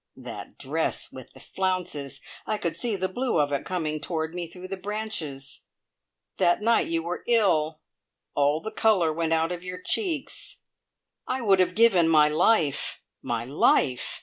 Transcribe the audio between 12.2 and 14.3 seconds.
life my life!